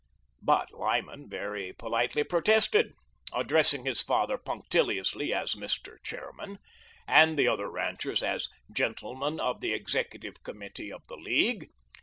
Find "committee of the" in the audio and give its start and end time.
10.41-11.17